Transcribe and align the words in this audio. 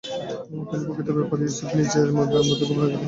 কিন্তু 0.61 0.85
প্রকৃত 0.87 1.09
ব্যাপার 1.17 1.37
ইউসুফ 1.41 1.69
নিজের 1.77 2.07
মনের 2.15 2.45
মধ্যে 2.47 2.57
গোপন 2.59 2.77
করে 2.77 2.85
রাখল। 2.85 2.99